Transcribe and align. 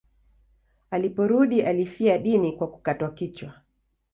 Aliporudi 0.91 1.61
alifia 1.61 2.17
dini 2.17 2.51
kwa 2.51 2.71
kukatwa 2.71 3.11
kichwa. 3.11 3.61